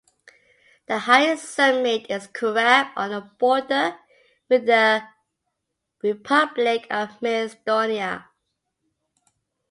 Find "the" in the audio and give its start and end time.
0.87-0.97, 3.11-3.21, 4.65-5.03